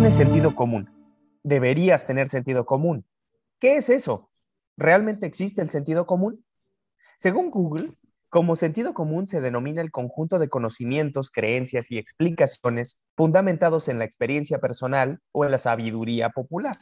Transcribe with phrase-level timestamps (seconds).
[0.00, 0.88] Tienes sentido común.
[1.42, 3.04] Deberías tener sentido común.
[3.58, 4.30] ¿Qué es eso?
[4.78, 6.42] ¿Realmente existe el sentido común?
[7.18, 7.92] Según Google,
[8.30, 14.06] como sentido común se denomina el conjunto de conocimientos, creencias y explicaciones fundamentados en la
[14.06, 16.78] experiencia personal o en la sabiduría popular,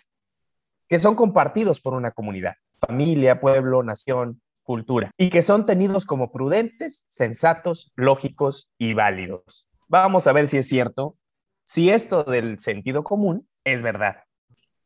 [0.87, 6.31] que son compartidos por una comunidad, familia, pueblo, nación, cultura, y que son tenidos como
[6.31, 9.69] prudentes, sensatos, lógicos y válidos.
[9.89, 11.18] Vamos a ver si es cierto,
[11.69, 14.25] si esto del sentido común es verdad.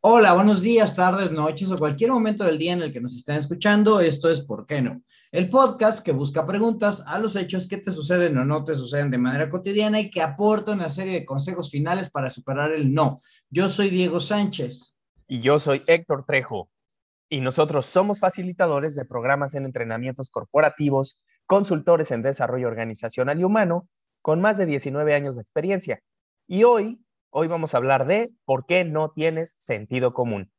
[0.01, 3.37] Hola, buenos días, tardes, noches o cualquier momento del día en el que nos estén
[3.37, 4.01] escuchando.
[4.01, 5.01] Esto es ¿Por qué no?
[5.31, 9.13] El podcast que busca preguntas a los hechos que te suceden o no te suceden
[9.13, 13.21] de manera cotidiana y que aporta una serie de consejos finales para superar el no.
[13.49, 14.97] Yo soy Diego Sánchez.
[15.29, 16.69] Y yo soy Héctor Trejo.
[17.29, 23.87] Y nosotros somos facilitadores de programas en entrenamientos corporativos, consultores en desarrollo organizacional y humano,
[24.21, 26.01] con más de 19 años de experiencia.
[26.53, 27.03] Y hoy
[27.35, 30.51] Hoy vamos a hablar de por qué no tienes sentido común.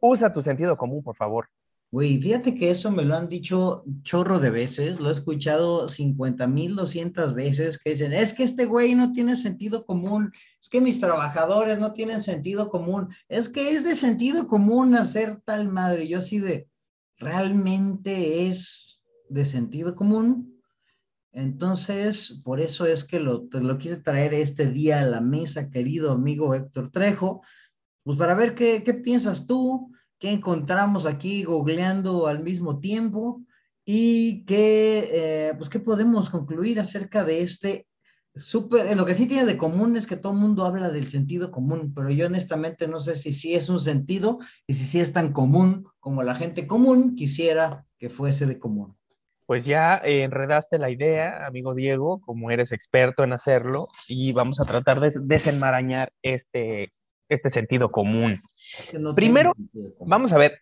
[0.00, 1.50] Usa tu sentido común, por favor.
[1.90, 6.46] Güey, fíjate que eso me lo han dicho chorro de veces, lo he escuchado 50
[6.46, 10.80] mil 200 veces que dicen, es que este güey no tiene sentido común, es que
[10.80, 16.08] mis trabajadores no tienen sentido común, es que es de sentido común hacer tal madre.
[16.08, 16.70] Yo así de,
[17.18, 18.98] ¿realmente es
[19.28, 20.53] de sentido común?
[21.34, 25.68] Entonces, por eso es que lo, te lo quise traer este día a la mesa,
[25.68, 27.42] querido amigo Héctor Trejo,
[28.04, 33.42] pues para ver qué, piensas tú, qué encontramos aquí googleando al mismo tiempo
[33.84, 37.88] y qué, eh, pues qué podemos concluir acerca de este
[38.36, 41.08] súper, eh, lo que sí tiene de común es que todo el mundo habla del
[41.08, 44.38] sentido común, pero yo honestamente no sé si sí es un sentido
[44.68, 48.96] y si sí es tan común como la gente común quisiera que fuese de común.
[49.46, 54.64] Pues ya enredaste la idea, amigo Diego, como eres experto en hacerlo, y vamos a
[54.64, 56.92] tratar de desenmarañar este,
[57.28, 58.38] este sentido común.
[59.14, 59.52] Primero,
[60.00, 60.60] vamos a ver,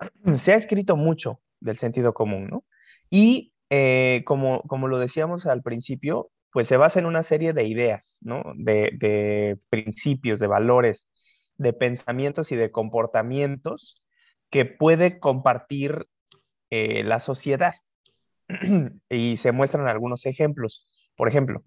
[0.36, 2.64] se ha escrito mucho del sentido común, ¿no?
[3.10, 7.64] Y eh, como, como lo decíamos al principio, pues se basa en una serie de
[7.64, 8.42] ideas, ¿no?
[8.56, 11.08] De, principios, de valores,
[11.56, 14.02] de pensamientos y de comportamientos
[14.50, 16.06] que puede compartir
[16.70, 17.74] eh, la sociedad.
[19.08, 20.86] y se muestran algunos ejemplos.
[21.16, 21.62] Por ejemplo,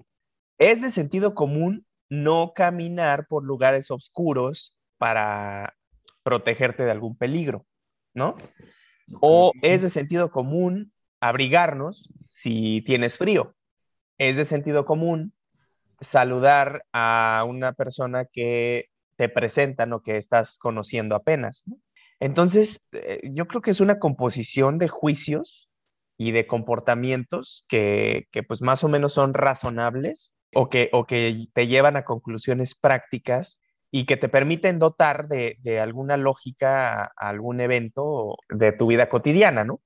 [0.57, 5.75] es de sentido común no caminar por lugares oscuros para
[6.23, 7.65] protegerte de algún peligro,
[8.13, 8.35] ¿no?
[9.21, 13.55] O es de sentido común abrigarnos si tienes frío.
[14.17, 15.33] Es de sentido común
[16.01, 21.63] saludar a una persona que te presentan o que estás conociendo apenas.
[22.19, 25.69] Entonces, eh, yo creo que es una composición de juicios
[26.17, 31.67] y de comportamientos que, pues más o menos son razonables o que, o que te
[31.67, 33.61] llevan a conclusiones prácticas
[33.91, 39.63] y que te permiten dotar de, alguna lógica a, algún evento de tu vida cotidiana,
[39.63, 39.81] ¿no?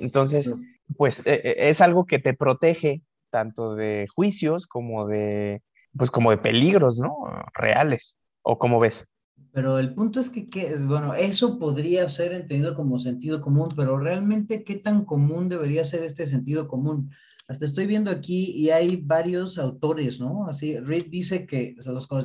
[0.00, 0.54] Entonces,
[0.96, 5.62] pues e, e, es algo que te protege tanto de juicios como de,
[5.96, 7.14] pues como de peligros, ¿no?
[7.54, 8.18] Reales.
[8.42, 9.06] ¿O cómo ves?
[9.52, 14.62] Pero el punto es que, bueno, eso podría ser entendido como sentido común, pero realmente,
[14.62, 17.10] ¿qué tan común debería ser este sentido común?
[17.48, 20.46] Hasta estoy viendo aquí y hay varios autores, ¿no?
[20.46, 21.74] Así, Reed dice que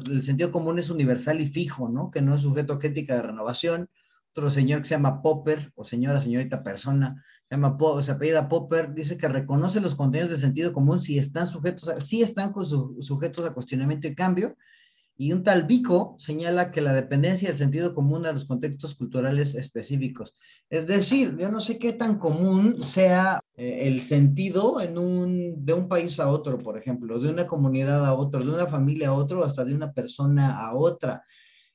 [0.08, 2.12] el sentido común es universal y fijo, ¿no?
[2.12, 3.90] Que no es sujeto a crítica de renovación.
[4.30, 8.94] Otro señor que se llama Popper, o señora, señorita persona, se llama, se apellida Popper,
[8.94, 12.54] dice que reconoce los contenidos de sentido común si están sujetos, si están
[13.00, 14.56] sujetos a cuestionamiento y cambio,
[15.18, 19.56] y un tal Vico señala que la dependencia del sentido común a los contextos culturales
[19.56, 20.36] específicos.
[20.70, 25.74] Es decir, yo no sé qué tan común sea eh, el sentido en un, de
[25.74, 29.14] un país a otro, por ejemplo, de una comunidad a otro, de una familia a
[29.14, 31.24] otro, hasta de una persona a otra.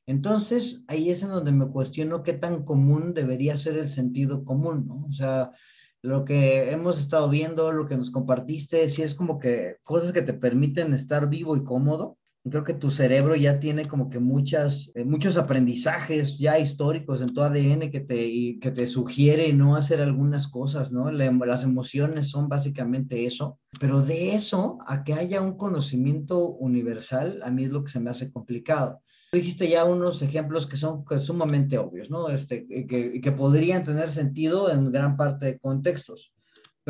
[0.06, 4.86] Entonces, ahí es en donde me cuestiono qué tan común debería ser el sentido común,
[4.86, 5.06] ¿no?
[5.08, 5.52] O sea,
[6.02, 10.22] lo que hemos estado viendo, lo que nos compartiste, si es como que cosas que
[10.22, 14.90] te permiten estar vivo y cómodo, creo que tu cerebro ya tiene como que muchas,
[14.94, 20.00] eh, muchos aprendizajes ya históricos en tu ADN que te, que te sugiere no hacer
[20.00, 21.10] algunas cosas, ¿no?
[21.10, 27.50] las emociones son básicamente eso, pero de eso a que haya un conocimiento universal, a
[27.50, 29.02] mí es lo que se me hace complicado.
[29.30, 32.28] Tú dijiste ya unos ejemplos que son sumamente obvios, ¿no?
[32.30, 36.32] Este, que, que podrían tener sentido en gran parte de contextos.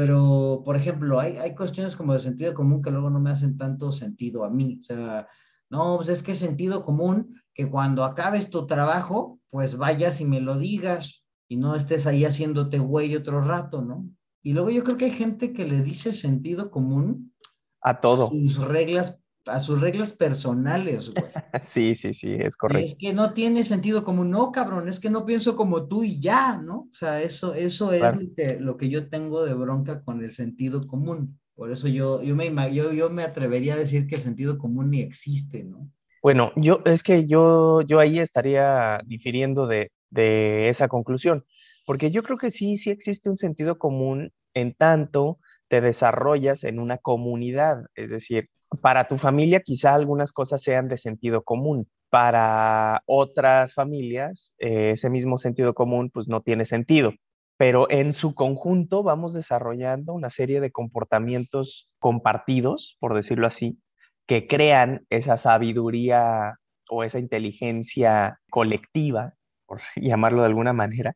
[0.01, 3.59] Pero, por ejemplo, hay, hay cuestiones como de sentido común que luego no me hacen
[3.59, 4.79] tanto sentido a mí.
[4.81, 5.29] O sea,
[5.69, 10.25] no, pues es que es sentido común que cuando acabes tu trabajo, pues vayas y
[10.25, 14.09] me lo digas y no estés ahí haciéndote güey otro rato, ¿no?
[14.43, 17.35] Y luego yo creo que hay gente que le dice sentido común
[17.83, 18.31] a todo.
[18.31, 21.25] Sus reglas a sus reglas personales, güey.
[21.61, 22.87] Sí, sí, sí, es correcto.
[22.87, 24.31] es que no tiene sentido común.
[24.31, 26.89] No, cabrón, es que no pienso como tú y ya, ¿no?
[26.91, 30.33] O sea, eso, eso es lo, que, lo que yo tengo de bronca con el
[30.33, 31.39] sentido común.
[31.55, 34.91] Por eso yo, yo, me, yo, yo me atrevería a decir que el sentido común
[34.91, 35.91] ni existe, ¿no?
[36.23, 41.45] Bueno, yo es que yo, yo ahí estaría difiriendo de, de esa conclusión,
[41.87, 45.39] porque yo creo que sí, sí existe un sentido común en tanto
[45.69, 48.51] te desarrollas en una comunidad, es decir,
[48.81, 55.11] para tu familia quizá algunas cosas sean de sentido común, para otras familias eh, ese
[55.11, 57.13] mismo sentido común pues no tiene sentido,
[57.57, 63.79] pero en su conjunto vamos desarrollando una serie de comportamientos compartidos, por decirlo así,
[64.27, 66.57] que crean esa sabiduría
[66.89, 69.35] o esa inteligencia colectiva,
[69.67, 71.15] por llamarlo de alguna manera,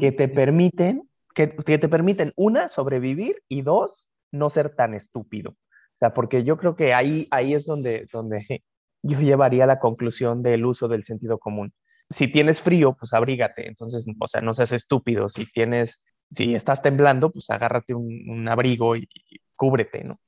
[0.00, 5.56] que te permiten que, te permiten, una, sobrevivir y dos, no ser tan estúpido.
[5.94, 8.64] O sea, porque yo creo que ahí, ahí es donde, donde
[9.02, 11.72] yo llevaría la conclusión del uso del sentido común.
[12.10, 13.68] Si tienes frío, pues abrígate.
[13.68, 15.28] Entonces, o sea, no seas estúpido.
[15.28, 19.08] Si tienes, si estás temblando, pues agárrate un, abrigo y,
[19.56, 20.20] cúbrete, ¿no?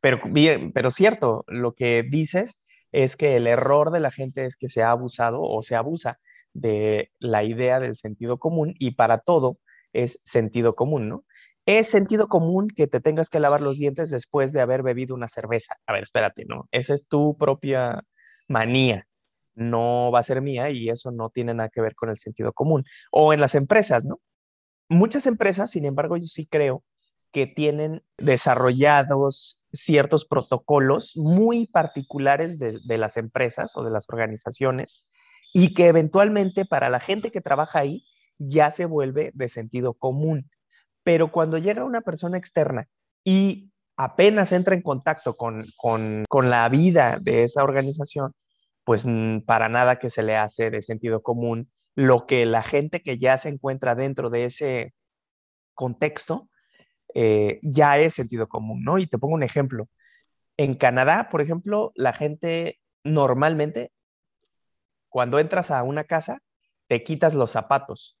[0.00, 2.60] Pero bien, pero cierto, lo que dices
[2.92, 6.20] es que el error de la gente es que se ha abusado o se abusa
[6.52, 9.58] de la idea del sentido común y para todo
[9.94, 11.24] es sentido común, ¿no?
[11.66, 15.28] Es sentido común que te tengas que lavar los dientes después de haber bebido una
[15.28, 15.76] cerveza.
[15.86, 16.68] A ver, espérate, ¿no?
[16.72, 18.04] Esa es tu propia
[18.48, 19.06] manía,
[19.54, 22.52] no va a ser mía y eso no tiene nada que ver con el sentido
[22.52, 22.84] común.
[23.10, 24.20] O en las empresas, ¿no?
[24.88, 26.84] Muchas empresas, sin embargo, yo sí creo
[27.32, 35.02] que tienen desarrollados ciertos protocolos muy particulares de, de, las empresas o de las organizaciones
[35.52, 38.04] y que eventualmente para la gente que trabaja ahí
[38.38, 40.48] ya se vuelve de sentido común.
[41.04, 42.88] Pero cuando llega una persona externa
[43.24, 45.66] y apenas entra en contacto con,
[46.42, 48.32] la vida de esa organización,
[48.84, 53.02] pues mm, para nada que se le hace de sentido común lo que la gente
[53.02, 54.94] que ya se encuentra dentro de ese
[55.74, 56.48] contexto
[57.14, 58.98] eh, ya es sentido común, ¿no?
[58.98, 59.88] Y te pongo un ejemplo.
[60.56, 63.92] En Canadá, por ejemplo, la gente normalmente,
[65.08, 66.40] cuando entras a una casa,
[66.88, 68.18] te quitas los zapatos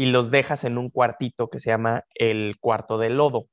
[0.00, 3.50] y los dejas en un cuartito que se llama el cuarto de lodo.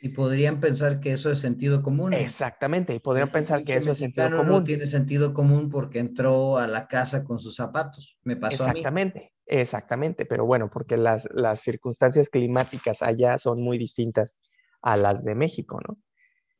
[0.00, 2.14] Y podrían pensar que eso es sentido común.
[2.14, 4.46] Exactamente, y podrían pensar que eso es sentido común.
[4.46, 8.16] No tiene sentido común porque entró a la casa con sus zapatos.
[8.22, 9.28] Me pasó exactamente, a mí.
[9.46, 14.38] Exactamente, pero bueno, porque las, las circunstancias climáticas allá son muy distintas
[14.82, 15.98] a las de México, ¿no?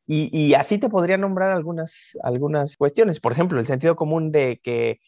[0.07, 3.21] Y, y, así te podría nombrar algunas, algunas cuestiones.
[3.21, 4.99] Por ejemplo, el sentido común de que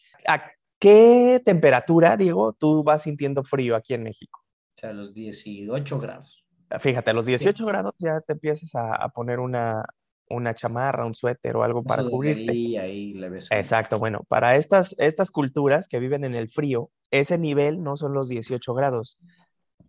[0.84, 4.44] ¿Qué temperatura, Diego, tú vas sintiendo frío aquí en México?
[4.76, 6.44] O sea, los 18 grados.
[6.78, 9.82] Fíjate, a los 18 grados ya te empiezas a, poner una,
[10.28, 12.78] una chamarra, un suéter o algo para cubrirte.
[12.78, 17.82] Ahí le Exacto, bueno, para estas, estas culturas que viven en el frío, ese nivel
[17.82, 19.16] no son los 18 grados,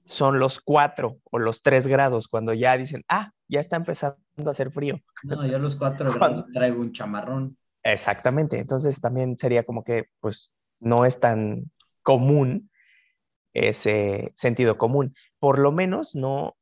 [0.06, 4.50] son los 4 o los 3 grados, cuando ya dicen, ah, ya está empezando a
[4.50, 5.01] hacer frío.
[5.24, 7.57] No, yo a los 4 grados traigo un chamarrón.
[7.83, 12.70] Exactamente, entonces también sería como que, pues, no es tan común
[13.54, 16.56] ese sentido común, por lo menos no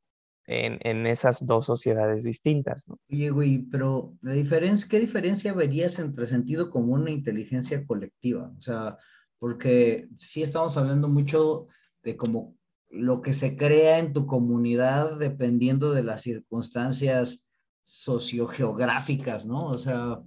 [0.46, 2.88] en, esas dos sociedades distintas.
[2.88, 3.00] ¿no?
[3.10, 8.52] Oye, güey, pero la diferencia, ¿qué diferencia verías entre sentido común e inteligencia colectiva?
[8.58, 8.98] O sea,
[9.40, 11.68] porque sí estamos hablando mucho
[12.04, 12.56] de cómo
[12.90, 17.44] lo que se crea en tu comunidad dependiendo de las circunstancias
[17.82, 19.66] sociogeográficas, ¿no?
[19.66, 20.20] O sea,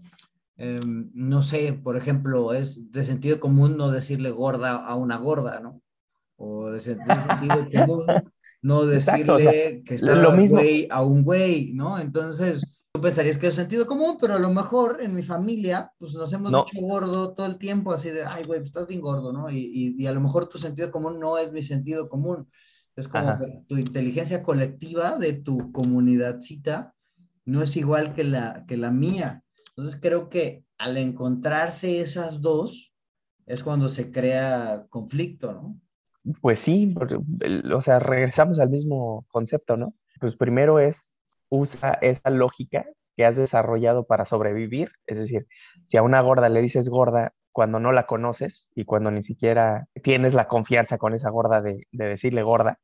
[0.58, 5.60] Em, no sé, por ejemplo, es de sentido común no decirle gorda a una gorda,
[5.60, 5.82] ¿no?
[6.36, 8.04] O de, sentido común
[8.62, 10.58] no decirle que está lo mismo.
[10.58, 11.98] güey a un güey, ¿no?
[11.98, 16.14] Entonces, tú pensarías que es sentido común, pero a lo mejor en mi familia, pues
[16.14, 19.34] nos hemos dicho gordo todo el tiempo, así de, ay, güey, pues estás bien gordo,
[19.34, 19.50] ¿no?
[19.50, 22.48] Y, y, a lo mejor tu sentido común no es mi sentido común.
[22.96, 26.94] Es como que tu inteligencia colectiva de tu comunidadcita
[27.44, 29.44] no es igual que la, que la mía.
[29.76, 32.94] Entonces creo que al encontrarse esas dos
[33.44, 35.80] es cuando se crea conflicto, ¿no?
[36.40, 36.94] Pues sí,
[37.72, 39.94] o sea, regresamos al mismo concepto, ¿no?
[40.18, 41.14] Pues primero es,
[41.50, 45.46] usa esa lógica que has desarrollado para sobrevivir, es decir,
[45.84, 49.86] si a una gorda le dices gorda cuando no la conoces y cuando ni siquiera
[50.02, 52.80] tienes la confianza con esa gorda de, decirle gorda,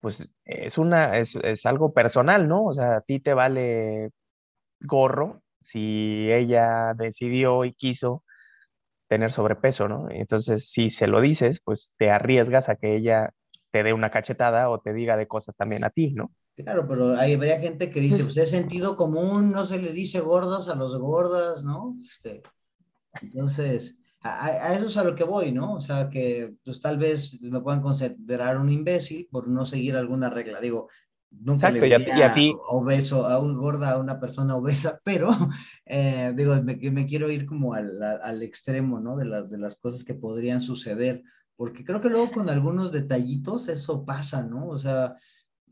[0.00, 2.64] pues es, una, es, es algo personal, ¿no?
[2.64, 4.10] O sea, a ti te vale
[4.80, 8.22] gorro si ella decidió y quiso
[9.08, 10.08] tener sobrepeso, ¿no?
[10.10, 13.30] Entonces, si se lo dices, pues te arriesgas a que ella
[13.70, 16.32] te dé una cachetada o te diga de cosas también a ti, ¿no?
[16.56, 20.20] Claro, pero hay, habría gente que dice, pues es sentido común, no se le dice
[20.20, 21.96] gordas a los gordas, ¿no?
[22.06, 22.42] Este,
[23.20, 25.74] entonces, a, eso es a lo que voy, ¿no?
[25.74, 30.30] O sea, que pues tal vez me puedan considerar un imbécil por no seguir alguna
[30.30, 30.60] regla.
[30.60, 30.88] Digo,
[31.40, 32.54] nunca Exacto, le y, a, ti.
[32.68, 35.30] Obeso, a un gorda, a una persona obesa, pero
[35.86, 39.16] eh, digo, me, me, quiero ir como al, al extremo, ¿no?
[39.16, 41.22] De, de las cosas que podrían suceder,
[41.56, 44.68] porque creo que luego con algunos detallitos eso pasa, ¿no?
[44.68, 45.16] O sea,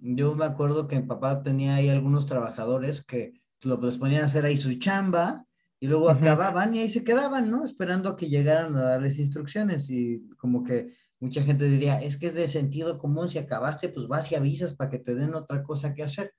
[0.02, 4.26] yo me acuerdo que mi papá tenía ahí algunos trabajadores que lo, les ponían a
[4.26, 5.46] hacer ahí su chamba
[5.78, 7.64] y luego acababan y ahí se quedaban, ¿no?
[7.64, 12.26] Esperando a que llegaran a darles instrucciones y como que mucha gente diría, es que
[12.26, 15.62] es de sentido común, si acabaste, pues vas y avisas para que te den otra
[15.62, 16.34] cosa que hacer.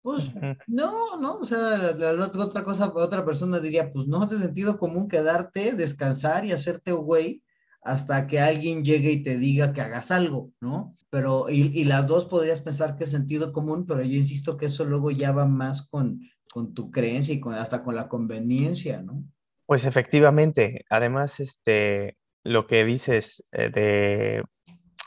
[0.00, 0.30] Pues
[0.66, 4.78] no, no, o sea, la, otra cosa, otra persona diría, pues no es de sentido
[4.78, 7.42] común quedarte, descansar y hacerte güey
[7.82, 10.96] hasta que alguien llegue y te diga que hagas algo, ¿no?
[11.10, 14.66] Pero, y, y, las dos podrías pensar que es sentido común, pero yo insisto que
[14.66, 19.02] eso luego ya va más con, con tu creencia y con, hasta con la conveniencia,
[19.02, 19.22] ¿no?
[19.66, 24.44] Pues efectivamente, además, este, lo que dices eh, de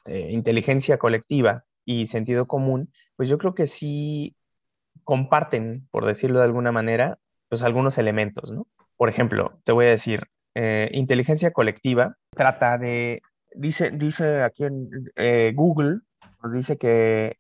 [0.06, 4.36] eh, inteligencia colectiva y sentido común, pues yo creo que sí
[5.03, 8.67] comparten, por decirlo de alguna manera, pues algunos elementos, ¿no?
[8.98, 10.24] Por ejemplo, te voy a decir,
[10.56, 13.22] eh, inteligencia colectiva trata de,
[13.53, 14.89] dice, dice aquí en
[15.56, 16.00] Google,
[16.44, 17.38] nos dice que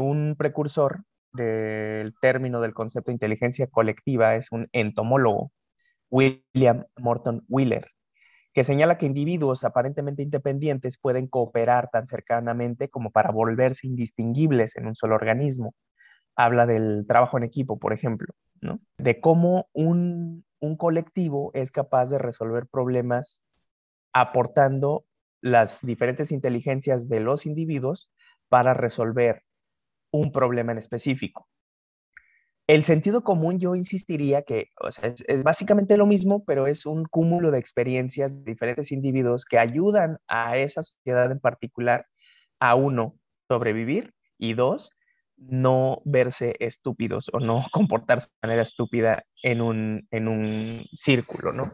[0.00, 1.02] un precursor
[1.32, 5.52] del término del concepto de inteligencia colectiva es un entomólogo,
[6.10, 7.86] William Morton Wheeler,
[8.52, 14.86] que señala que individuos aparentemente independientes pueden cooperar tan cercanamente como para volverse indistinguibles en
[14.86, 15.74] un solo organismo.
[16.36, 18.80] Habla del trabajo en equipo, por ejemplo, ¿no?
[18.98, 23.42] de cómo un, un colectivo es capaz de resolver problemas
[24.12, 25.04] aportando
[25.40, 28.10] las diferentes inteligencias de los individuos
[28.48, 29.42] para resolver
[30.12, 31.46] un problema en específico.
[32.70, 34.68] El sentido común yo insistiría que
[35.26, 40.18] es, básicamente lo mismo, pero es un cúmulo de experiencias de diferentes individuos que ayudan
[40.28, 42.06] a esa sociedad en particular
[42.60, 44.92] a uno sobrevivir y dos,
[45.36, 51.64] no verse estúpidos o no comportarse de manera estúpida en un, en un círculo, ¿no?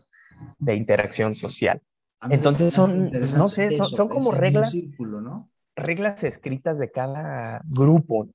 [0.58, 1.82] De interacción social.
[2.30, 4.72] Entonces son, no sé, son, como reglas.
[4.98, 5.50] ¿no?
[5.76, 8.30] reglas escritas de cada grupo,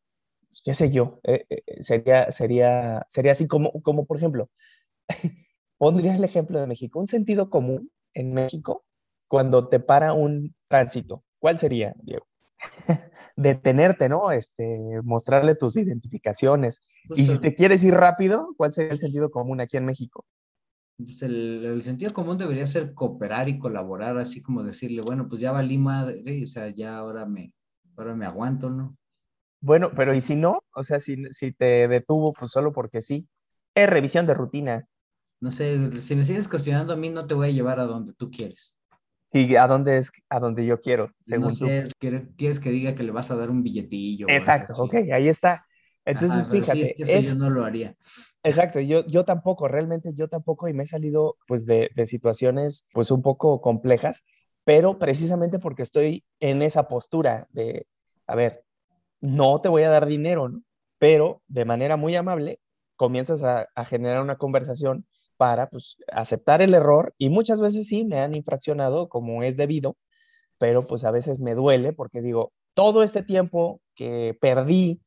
[0.52, 4.50] pues, qué sé yo, eh, eh, sería, sería, sería así como, como, por ejemplo,
[5.78, 8.84] pondría el ejemplo de México, un sentido común en México
[9.30, 12.28] cuando te para un tránsito, ¿cuál sería, Diego?
[13.38, 14.32] Detenerte, ¿no?
[14.32, 16.82] Este, mostrarle tus identificaciones.
[17.16, 20.26] y si te quieres ir rápido, ¿cuál sería el sentido común aquí en México?
[21.04, 25.52] pues el, sentido común debería ser cooperar y colaborar, así como decirle, bueno, pues ya
[25.52, 27.54] valí madre, o sea, ya ahora me,
[27.96, 28.98] ahora me aguanto, ¿no?
[29.62, 30.64] Bueno, pero ¿y si no?
[30.74, 33.30] O sea, si, si te detuvo, pues solo porque sí.
[33.76, 34.88] Es revisión de rutina.
[35.40, 38.14] No sé, si me sigues cuestionando a mí, no te voy a llevar a donde
[38.14, 38.76] tú quieres.
[39.32, 41.68] ¿Y a dónde es a donde yo quiero, según tú?
[41.98, 44.28] Quieres que diga que le vas a dar un billetillo.
[44.30, 45.66] Exacto, ok, ahí está.
[46.04, 46.96] Entonces, fíjate.
[46.98, 47.96] es yo no lo haría.
[48.44, 52.86] Exacto, yo, yo tampoco, realmente yo tampoco, y me he salido pues de, de situaciones
[52.92, 54.24] pues un poco complejas,
[54.64, 57.88] pero precisamente porque estoy en esa postura de,
[58.28, 58.64] a ver,
[59.22, 60.52] no te voy a dar dinero,
[61.00, 62.60] pero de manera muy amable
[62.96, 65.06] comienzas a, a, generar una conversación
[65.38, 69.98] para pues aceptar el error y muchas veces sí me han infraccionado como es debido,
[70.58, 75.02] pero pues a veces me duele porque digo, todo este tiempo que perdí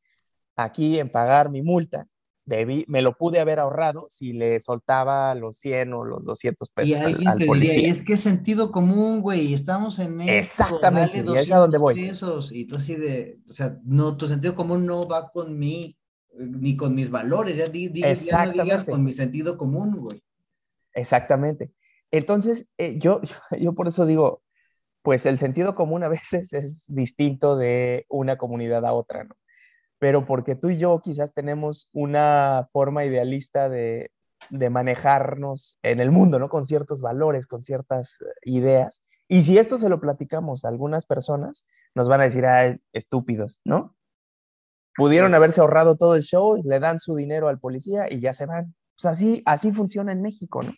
[0.55, 2.07] aquí en pagar mi multa,
[2.45, 6.93] me lo pude haber ahorrado si le soltaba los 100 o los 200 pesos y
[6.93, 7.89] al, al policía.
[7.89, 11.95] es que sentido común, güey, estamos en Exactamente, y es a donde voy.
[11.95, 15.97] Pesos, y tú así de, o sea, no, tu sentido común no va con mí,
[16.37, 20.21] ni con mis valores, ya, ya no digas con mi sentido común, güey.
[20.93, 21.71] Exactamente.
[22.11, 23.21] Entonces, eh, yo,
[23.59, 24.43] yo por eso digo,
[25.01, 29.35] pues el sentido común a veces es distinto de una comunidad a otra, ¿no?
[29.99, 34.11] Pero porque tú y yo quizás tenemos una forma idealista de,
[34.49, 36.49] manejarnos en el mundo, ¿no?
[36.49, 39.01] Con ciertos valores, con ciertas eh, ideas.
[39.27, 43.61] Y si esto se lo platicamos a algunas personas, nos van a decir, ay, estúpidos,
[43.65, 43.95] ¿no?
[44.95, 48.45] Pudieron haberse ahorrado todo el show, le dan su dinero al policía y ya se
[48.45, 48.75] van.
[48.95, 50.73] Pues así, así funciona en México, ¿no?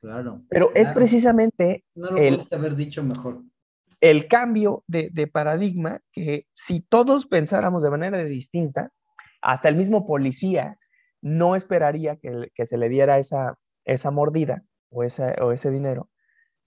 [0.00, 0.42] Claro.
[0.48, 1.84] Pero es precisamente...
[1.94, 3.40] No lo el, haber dicho mejor
[4.04, 8.92] el cambio de, paradigma que si todos pensáramos de manera distinta,
[9.40, 10.78] hasta el mismo policía
[11.22, 13.56] no esperaría que, se le diera esa,
[14.10, 16.10] mordida o, ese dinero,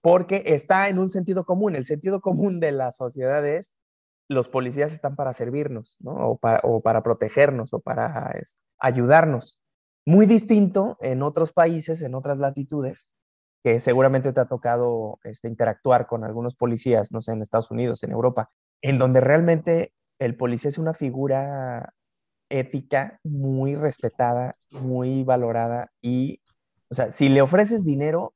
[0.00, 1.76] porque está en un sentido común.
[1.76, 3.72] El sentido común de la sociedad es
[4.26, 6.40] los policías están para servirnos, o
[6.82, 8.32] para protegernos o para
[8.80, 9.60] ayudarnos.
[10.04, 13.14] Muy distinto en otros países, en otras latitudes,
[13.62, 18.02] que seguramente te ha tocado este, interactuar con algunos policías, no sé, en Estados Unidos,
[18.02, 18.50] en Europa,
[18.82, 21.94] en donde realmente el policía es una figura
[22.48, 26.40] ética muy respetada, muy valorada y,
[26.88, 28.34] o sea, si le ofreces dinero...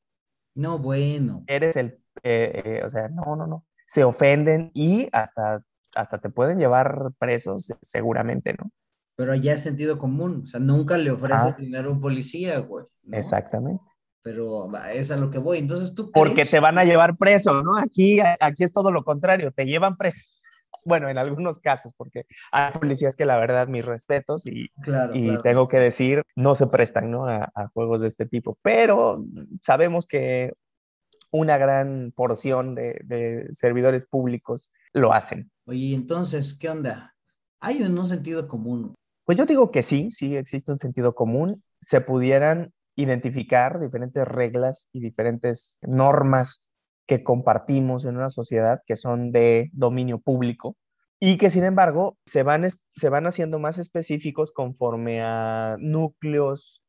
[0.54, 1.44] No, bueno.
[1.46, 3.64] Eres el, eh, eh, o sea, no, no, no.
[3.86, 5.64] Se ofenden y hasta,
[5.94, 8.70] hasta te pueden llevar presos, seguramente, ¿no?
[9.14, 12.86] Pero allá es sentido común, o sea, nunca le ofreces dinero a un policía, güey.
[13.12, 13.91] Exactamente
[14.22, 15.58] pero es a lo que voy.
[15.58, 16.10] Entonces tú.
[16.12, 17.76] Porque te van a llevar preso, ¿no?
[17.76, 20.22] Aquí, aquí es todo lo contrario, te llevan preso.
[20.84, 24.68] Bueno, en algunos casos, porque hay policías que la verdad, mis respetos y,
[25.14, 27.28] y tengo que decir, no se prestan ¿no?
[27.28, 29.24] A, juegos de este tipo, pero
[29.60, 30.54] sabemos que
[31.30, 35.52] una gran porción de, de servidores públicos lo hacen.
[35.66, 37.14] Oye, entonces, ¿qué onda?
[37.60, 38.92] ¿Hay un sentido común?
[39.24, 41.62] Pues yo digo que sí, sí existe un sentido común.
[41.80, 46.66] Se pudieran identificar diferentes reglas y diferentes normas
[47.06, 50.76] que compartimos en una sociedad que son de dominio público
[51.20, 56.82] y que sin embargo se van, se van haciendo más específicos conforme a núcleos,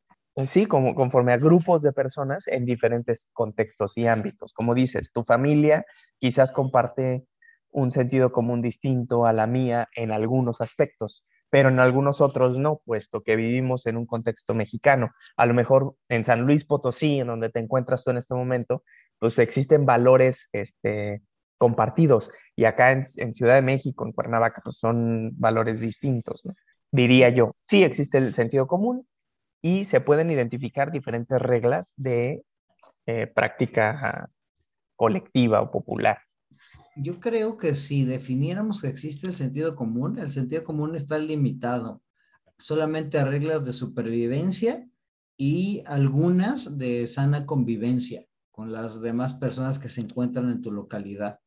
[0.43, 4.53] sí, como, conforme a grupos de personas en diferentes contextos y ámbitos.
[4.53, 5.85] Como dices, tu familia
[6.19, 7.25] quizás comparte
[7.69, 12.81] un sentido común distinto a la mía en algunos aspectos, pero en algunos otros no,
[12.83, 15.11] puesto que vivimos en un contexto mexicano.
[15.37, 18.83] A lo mejor en San Luis Potosí, en donde te encuentras tú en este momento,
[19.19, 21.21] pues existen valores este,
[21.59, 23.03] compartidos y acá en,
[23.35, 26.41] Ciudad de México, en Cuernavaca, pues son valores distintos,
[26.91, 27.55] diría yo.
[27.67, 29.07] Sí existe el sentido común
[29.61, 32.41] y se pueden identificar diferentes reglas de
[33.05, 34.27] eh, práctica
[34.95, 36.17] colectiva o popular.
[36.95, 42.03] Yo creo que si definiéramos que existe el sentido común, el sentido común está limitado
[42.59, 44.87] solamente a reglas de supervivencia
[45.35, 51.39] y algunas de sana convivencia con las demás personas que se encuentran en tu localidad.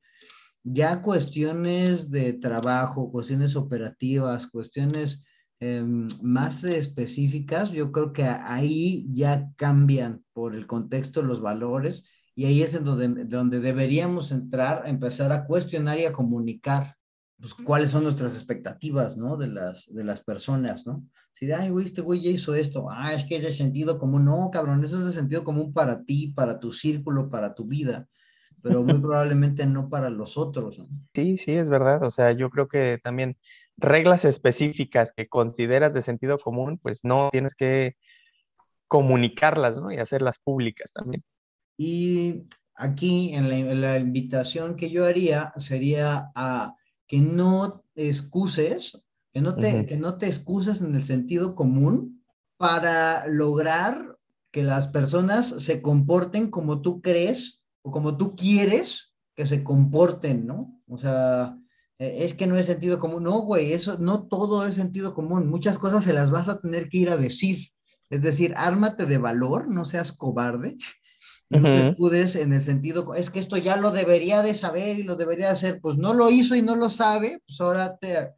[0.65, 5.23] Ya cuestiones de trabajo, cuestiones operativas, cuestiones
[5.61, 12.05] em, más específicas, yo creo que ahí ya cambian por el contexto, los valores
[12.37, 16.94] y ahí es en donde, donde deberíamos entrar, empezar a cuestionar y a comunicar
[17.40, 19.38] pues, cuáles son nuestras expectativas, ¿no?
[19.38, 21.03] De las, de las personas, ¿no?
[21.33, 24.27] Si, ay, güey, este güey ya hizo esto, ah, es que es de sentido común,
[24.27, 28.07] no, cabrón, eso es de sentido común para ti, para tu círculo, para tu vida,
[28.62, 30.88] pero muy probablemente no para los otros, ¿no?
[31.14, 33.38] Sí, sí, es verdad, o sea, yo creo que también
[33.79, 37.96] reglas específicas que consideras de sentido común, pues no tienes que
[38.88, 39.90] comunicarlas, ¿no?
[39.90, 41.25] Y hacerlas públicas también.
[41.77, 46.75] Y aquí en la, invitación que yo haría sería a
[47.07, 52.25] que no excuses, que no, te, que no te excuses en el sentido común
[52.57, 54.19] para lograr
[54.51, 60.47] que las personas se comporten como tú crees o como tú quieres que se comporten,
[60.47, 60.81] ¿no?
[60.89, 61.59] O sea,
[61.99, 63.23] e, es que no es sentido común.
[63.23, 65.49] No, güey, eso no todo es sentido común.
[65.49, 67.69] Muchas cosas se las vas a tener que ir a decir.
[68.09, 70.79] Es decir, ármate de valor, no seas cobarde
[71.51, 75.05] no te escudes en el sentido, es que esto ya lo debería de saber y
[75.05, 78.35] lo debería hacer, pues no lo hizo y no lo sabe, pues ahora te,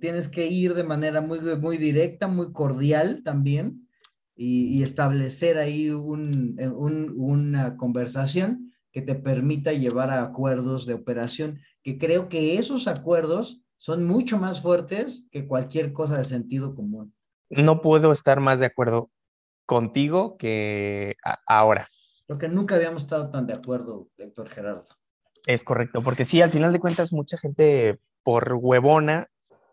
[0.00, 3.88] tienes que ir de manera muy, muy directa, muy cordial también
[4.36, 6.56] y, establecer ahí un,
[7.16, 13.60] una conversación que te permita llevar a acuerdos de operación, que creo que esos acuerdos
[13.76, 17.14] son mucho más fuertes que cualquier cosa de sentido común.
[17.50, 19.10] No puedo estar más de acuerdo
[19.66, 21.88] contigo que ahora.
[22.28, 24.84] Porque nunca habíamos estado tan de acuerdo, Héctor Gerardo.
[25.46, 29.28] Es correcto, porque sí, al final de cuentas, mucha gente por huevona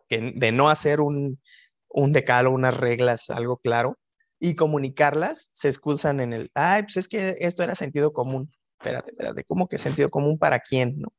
[0.07, 1.41] que, de no hacer un,
[1.89, 3.99] un decalo, unas reglas, algo claro,
[4.39, 8.49] y comunicarlas, se excusan en el, ay, pues es que esto era sentido común.
[8.79, 11.09] Espérate, espérate, ¿cómo que sentido común para quién, no?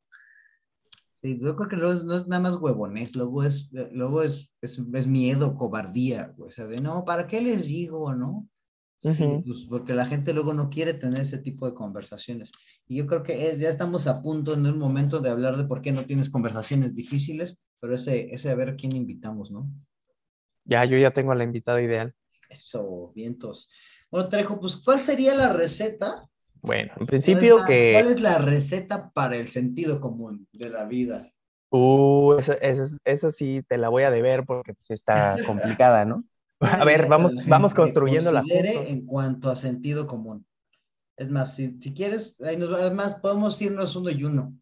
[1.21, 5.07] Sí, yo creo que no es nada más huevones, luego es, luego es, es, es
[5.07, 8.49] miedo, cobardía, o sea, de no, ¿para qué les digo, no?
[8.99, 12.51] Sí, pues porque la gente luego no quiere tener ese tipo de conversaciones.
[12.89, 15.65] Y yo creo que es, ya estamos a punto en un momento de hablar de
[15.65, 19.69] por qué no tienes conversaciones difíciles, pero ese, ese a ver quién invitamos, ¿no?
[20.65, 22.15] Ya, yo ya tengo a la invitada ideal.
[22.49, 23.69] Eso, vientos.
[24.11, 26.29] Bueno, Trejo, pues, ¿cuál sería la receta?
[26.63, 27.93] Bueno, en principio que...
[27.93, 31.33] ¿Cuál es la receta para el sentido común de la vida?
[31.71, 32.57] Uh, esa,
[33.05, 36.25] esa sí te la voy a deber porque pues, está complicada, ¿no?
[36.61, 40.47] A ver, vamos, vamos construyendo la en cuanto a sentido común.
[41.17, 44.55] Es más, si, si quieres, además podemos irnos uno y uno.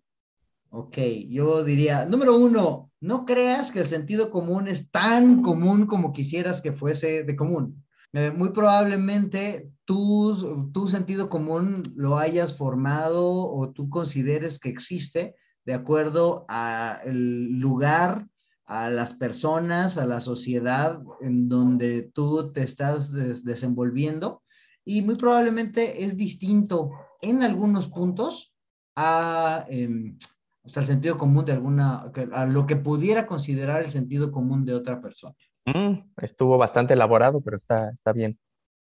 [0.70, 6.12] Ok, yo diría, número uno, no creas que el sentido común es tan común como
[6.12, 7.84] quisieras que fuese de común.
[8.12, 15.36] Eh, muy probablemente tu, tu sentido común lo hayas formado o tú consideres que existe
[15.64, 18.28] de acuerdo al lugar,
[18.66, 23.12] a las personas, a la sociedad en donde tú te estás
[23.44, 24.42] desenvolviendo
[24.84, 28.52] y muy probablemente es distinto en algunos puntos
[28.96, 30.18] a, em,
[30.64, 35.00] el sentido común de alguna, a lo que pudiera considerar el sentido común de otra
[35.00, 35.34] persona.
[35.66, 38.38] Mm, estuvo bastante elaborado, pero está, está bien.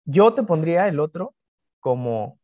[0.05, 1.35] Yo te pondría el otro
[1.79, 2.39] como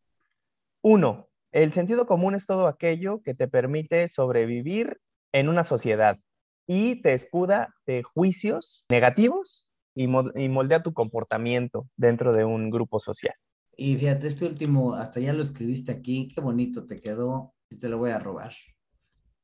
[0.82, 1.30] uno.
[1.52, 5.00] El sentido común es todo aquello que te permite sobrevivir
[5.32, 6.20] en una sociedad
[6.68, 13.36] y te escuda de juicios negativos y, moldea tu comportamiento dentro de un grupo social.
[13.76, 17.90] Y fíjate, este último, hasta ya lo escribiste aquí, qué bonito te quedó y te
[17.90, 18.54] lo voy a robar.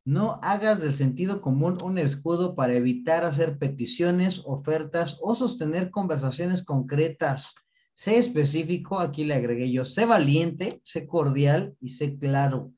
[0.06, 6.64] No hagas del sentido común un escudo para evitar hacer peticiones, ofertas o sostener conversaciones
[6.64, 7.54] concretas.
[7.94, 12.72] Sé específico, aquí le agregué yo, sé valiente, sé cordial y sé claro.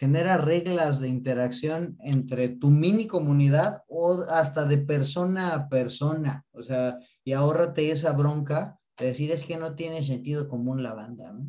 [0.00, 6.46] Genera reglas de interacción entre tu mini comunidad o hasta de persona a persona.
[6.52, 10.94] O sea, y ahórrate esa bronca de decir es que no tiene sentido común la
[10.94, 11.32] banda.
[11.32, 11.44] ¿no?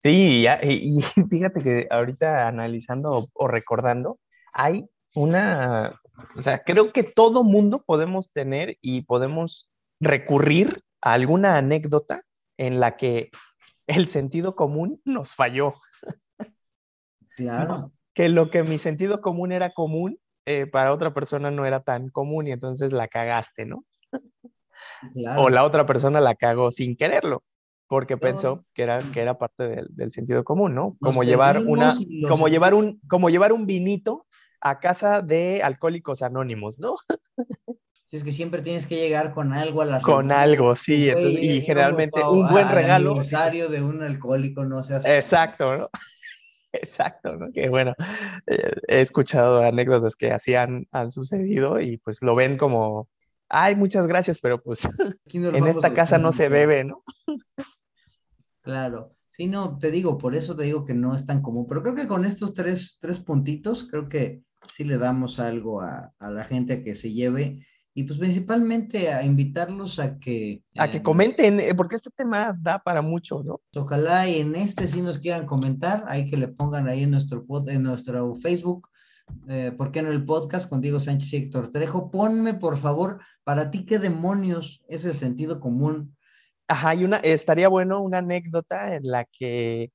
[0.00, 4.18] Sí, y, fíjate que ahorita analizando o recordando,
[4.52, 4.84] hay
[5.14, 6.00] una,
[6.36, 12.22] o sea, creo que todo mundo podemos tener y podemos recurrir a alguna anécdota
[12.58, 13.30] en la que
[13.86, 15.74] el sentido común nos falló.
[17.36, 17.92] Claro.
[18.14, 22.08] Que lo que mi sentido común era común, eh, para otra persona no era tan
[22.08, 23.84] común y entonces la cagaste, ¿no?
[25.36, 27.44] O la otra persona la cagó sin quererlo,
[27.86, 30.96] porque pensó que era, que era parte del, del sentido común, ¿no?
[31.00, 31.94] Como llevar, una,
[32.28, 34.26] como, llevar un, como llevar un vinito
[34.60, 36.96] a casa de alcohólicos anónimos, ¿no?
[38.04, 41.62] Si es que siempre tienes que llegar con algo a la Con algo, sí, y
[41.62, 43.12] generalmente un buen regalo.
[43.12, 45.06] aniversario de un alcohólico, no seas...
[45.06, 45.88] Exacto, ¿no?
[46.72, 47.52] Exacto, ¿no?
[47.52, 47.94] Que bueno,
[48.46, 53.08] eh, he escuchado anécdotas que así han, han, sucedido y pues lo ven como,
[53.48, 54.88] ay, muchas gracias, pero pues
[55.32, 57.04] en esta casa no se bebe, ¿no?
[58.62, 61.82] Claro, sí, no, te digo, por eso te digo que no es tan común, pero
[61.82, 66.30] creo que con estos tres, tres puntitos, creo que sí le damos algo a, a
[66.30, 70.62] la gente que se lleve y pues principalmente a invitarlos a que...
[70.76, 73.60] A que em, comenten, eh, porque este tema da para mucho, ¿no?
[73.74, 77.44] Ojalá y en este sí nos quieran comentar, hay que le pongan ahí en nuestro,
[77.66, 78.88] en nuestro Facebook,
[79.48, 82.10] eh, ¿por qué no el podcast con Diego Sánchez y Héctor Trejo?
[82.10, 86.16] Ponme, por favor, para ti, ¿qué demonios es el sentido común?
[86.68, 89.90] Ajá, y una, estaría bueno una anécdota en la que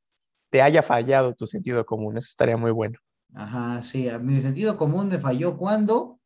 [0.50, 3.00] te haya fallado tu sentido común, eso estaría muy bueno.
[3.34, 6.17] Ajá, sí, a mi sentido común me falló cuando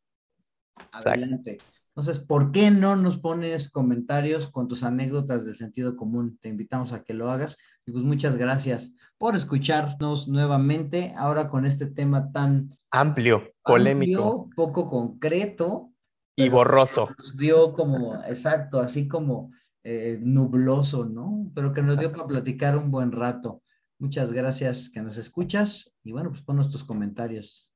[0.92, 1.58] Adelante.
[1.94, 6.38] Entonces, ¿por qué no nos pones comentarios con tus anécdotas del sentido común?
[6.40, 7.58] Te invitamos a que lo hagas.
[7.84, 14.88] Y pues muchas gracias por escucharnos nuevamente, ahora con este tema tan amplio, polémico, poco
[14.88, 15.90] concreto.
[16.34, 17.10] Y borroso.
[17.18, 19.50] Nos dio como, exacto, así como
[19.84, 21.50] eh, nubloso, ¿no?
[21.54, 23.62] Pero que nos dio para platicar un buen rato.
[23.98, 27.71] Muchas gracias que nos escuchas y bueno, pues ponos tus comentarios.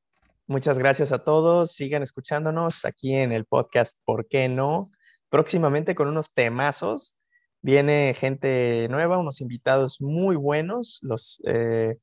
[0.48, 1.72] Muchas gracias a todos.
[1.72, 4.92] Sigan escuchándonos aquí en el podcast ¿Por qué no?
[5.28, 7.16] Próximamente con unos temazos.
[7.62, 11.00] Viene gente nueva, unos invitados muy buenos.
[11.02, 11.96] Los eh,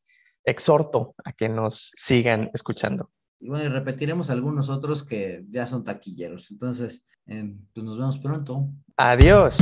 [0.43, 3.09] exhorto a que nos sigan escuchando.
[3.39, 6.51] Y bueno, y repetiremos algunos otros que ya son taquilleros.
[6.51, 8.69] Entonces, em, pues nos vemos pronto.
[8.97, 9.57] Adiós.